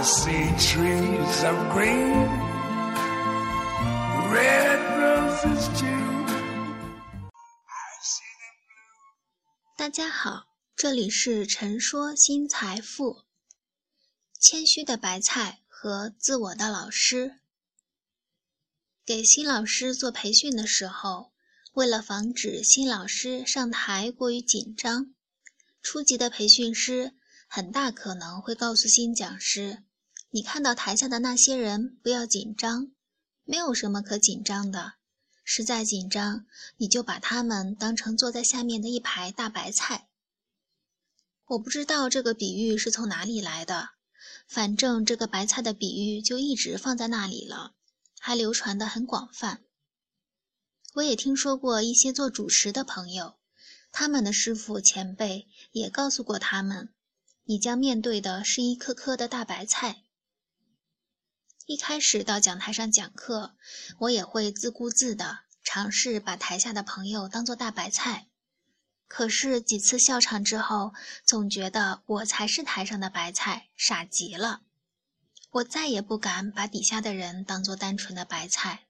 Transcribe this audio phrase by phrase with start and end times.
[0.00, 2.28] See trees of green,
[4.30, 6.26] red roses too.
[9.76, 10.44] 大家好，
[10.76, 13.24] 这里是陈说新财富。
[14.38, 17.40] 谦虚的白菜和自我的老师。
[19.04, 21.32] 给新老师做培训的时候，
[21.72, 25.12] 为了防止新老师上台过于紧张，
[25.82, 27.14] 初级的培训师
[27.48, 29.82] 很大可能会告诉新讲师
[30.30, 32.92] ：“你看到台下的那些人，不要紧张，
[33.44, 34.94] 没有什么可紧张的。
[35.42, 36.44] 实在紧张，
[36.76, 40.08] 你就把他们当成坐在下面的一排大白菜。”
[41.48, 43.88] 我不知道这个比喻是从哪里来的，
[44.46, 47.72] 反正这个白菜的比喻就一直放在那里了，
[48.18, 49.62] 还流传的很广泛。
[50.96, 53.38] 我也听说过一些做主持的朋友，
[53.90, 56.92] 他们的师傅前辈也告诉过他们
[57.44, 60.02] ：“你将面对的是一颗颗的大白菜。”
[61.68, 63.54] 一开始到讲台上讲课，
[63.98, 68.28] 我也会自顾自的尝试把台下的朋友当做大白菜。
[69.06, 70.94] 可是几次笑场之后，
[71.26, 74.62] 总觉得我才是台上的白菜，傻极了。
[75.50, 78.86] 我再也不敢把底下的人当做单纯的白菜。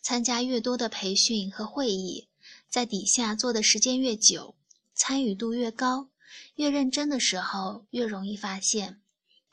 [0.00, 2.30] 参加越多的培训和会议，
[2.70, 4.56] 在底下做的时间越久，
[4.94, 6.08] 参与度越高，
[6.54, 9.02] 越认真的时候，越容易发现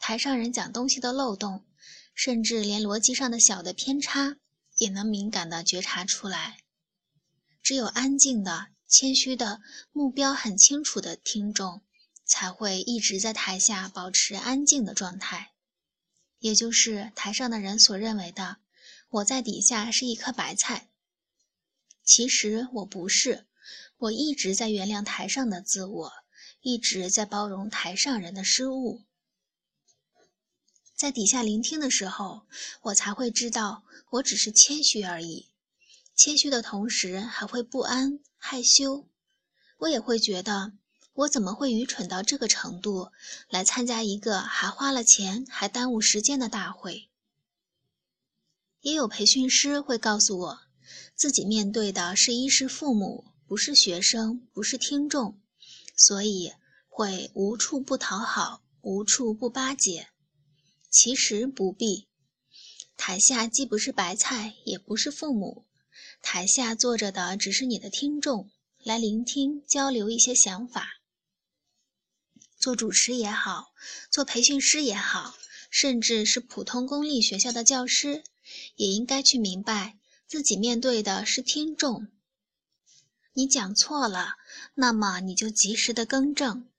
[0.05, 1.63] 台上人讲东西的漏洞，
[2.13, 4.35] 甚至连逻辑上的小的偏差，
[4.75, 6.57] 也能敏感地觉察出来。
[7.61, 9.61] 只有安静的、谦虚的、
[9.93, 11.83] 目标很清楚的听众，
[12.25, 15.53] 才会一直在台下保持安静的状态，
[16.39, 18.57] 也就是台上的人所认为的。
[19.07, 20.89] 我在底下是一颗白菜，
[22.03, 23.45] 其实我不是。
[23.99, 26.11] 我一直在原谅台上的自我，
[26.59, 29.05] 一直在包容台上人的失误。
[30.95, 32.43] 在底下聆听的时候，
[32.83, 35.47] 我才会知道，我只是谦虚而已。
[36.15, 39.07] 谦虚的同时，还会不安、害羞。
[39.79, 40.73] 我也会觉得，
[41.13, 43.11] 我怎么会愚蠢到这个程度，
[43.49, 47.09] 来参加一个还花了钱、还耽误时间的大会？
[48.81, 50.59] 也有培训师会告诉我，
[51.15, 55.39] 自己面对的是衣食父母，不是学生，不是听众，
[55.97, 56.53] 所以
[56.87, 60.12] 会无处不讨好，无处不巴结。
[60.93, 62.07] 其实不必，
[62.95, 65.65] 台下既不是白菜，也不是父母，
[66.21, 68.51] 台下坐着的只是你的听众，
[68.83, 71.01] 来聆听、交流一些想法。
[72.59, 73.73] 做主持也好，
[74.11, 75.35] 做培训师也好，
[75.71, 78.23] 甚至是普通公立学校的教师。
[78.75, 82.07] 也应该去明白，自己面对的是听众。
[83.33, 84.35] 你讲错了，
[84.75, 86.69] 那么你就及时的更正。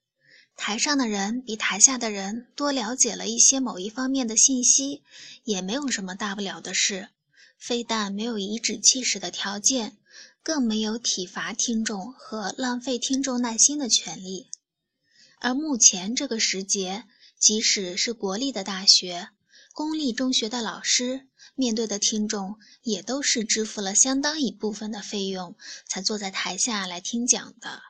[0.57, 5.03] 台上的人比台下的人多了解了一些某一方面的信息，
[5.43, 7.09] 也没有什么大不了的事。
[7.57, 9.97] 非但没有颐指气使的条件，
[10.43, 14.49] 更没有体罚听众和浪费听众耐心的权利。
[15.39, 17.05] 而目前这个时节，
[17.37, 19.29] 即使是国立的大学。
[19.73, 27.81] 公立中学的老师面对的听众也都是支付了相当一部分的费用才坐在台下来听讲的，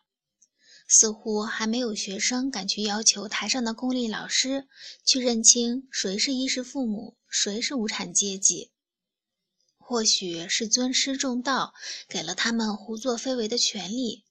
[0.88, 4.68] 似乎还没有学生敢去要求台上的公立老师
[5.04, 8.72] 去认清谁是衣食父母，谁是无产阶级。
[9.78, 11.74] 或许是尊师重道
[12.08, 14.26] 给了他们胡作非为的权利，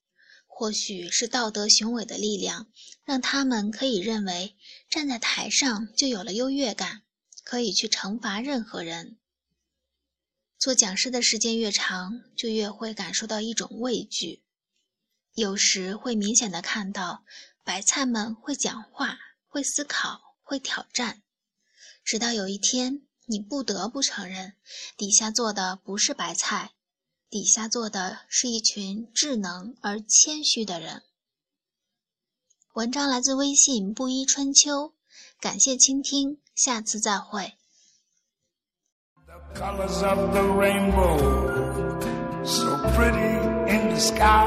[0.47, 2.69] 或许是道德雄伟的力量
[3.05, 4.57] 让他们可以认为
[4.89, 7.03] 站在台上就有了优越感。
[7.47, 9.19] 可以去惩罚任何人。
[10.59, 14.43] 做讲师的时间越长，就越会感受到一种畏惧。
[15.35, 17.25] 有时会明显的看到
[17.65, 19.19] 白菜们会讲话、
[19.49, 21.23] 会思考、会挑战，
[22.05, 24.55] 直到有一天，你不得不承认，
[24.97, 26.71] 底下坐的不是白菜，
[27.29, 31.03] 底下坐的是一群智能而谦虚的人。
[32.75, 34.95] 文章来自微信布衣春秋。
[35.41, 37.55] 感谢倾听，下次再会。
[39.27, 41.19] The colors of the rainbow,
[42.47, 44.47] so pretty in the sky,